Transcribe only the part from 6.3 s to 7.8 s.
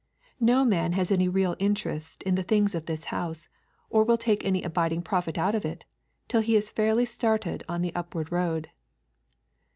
he is fairly started